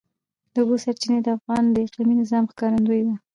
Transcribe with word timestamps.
د 0.53 0.55
اوبو 0.61 0.75
سرچینې 0.83 1.19
د 1.23 1.27
افغانستان 1.37 1.73
د 1.73 1.77
اقلیمي 1.85 2.15
نظام 2.21 2.43
ښکارندوی 2.51 3.01
ده. 3.07 3.15